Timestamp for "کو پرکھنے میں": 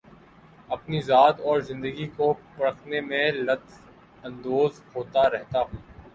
2.15-3.31